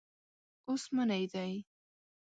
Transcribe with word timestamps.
اوس 0.67 0.83
منی 0.95 1.25
دی. 1.33 1.51